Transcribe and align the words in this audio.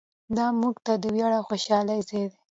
دا 0.37 0.45
موږ 0.61 0.75
ته 0.85 0.93
د 1.01 1.03
ویاړ 1.15 1.31
او 1.37 1.43
خوشحالۍ 1.49 1.99
ځای 2.09 2.21
دی. 2.31 2.37